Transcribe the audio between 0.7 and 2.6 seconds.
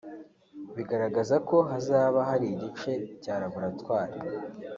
bigaragara ko hazaba hari